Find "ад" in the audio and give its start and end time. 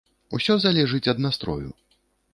1.15-1.23